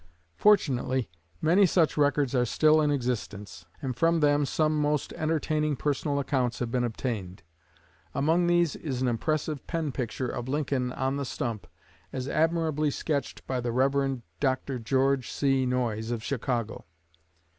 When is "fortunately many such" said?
0.35-1.95